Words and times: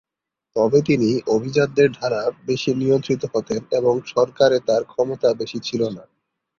তবে 0.55 0.79
তিনি 0.87 1.09
অভিজাতদের 1.31 1.89
দ্বারা 1.91 2.19
বেশি 2.47 2.71
নিয়ন্ত্রিত 2.75 3.23
হতেন 3.33 3.61
এবং 3.79 3.93
সরকারে 4.13 4.57
তার 4.67 4.81
ক্ষমতা 4.91 5.29
বেশি 5.41 5.59
ছিল 5.67 5.81
না। 5.89 6.03